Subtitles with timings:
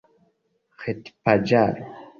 [0.87, 1.89] retpaĝaro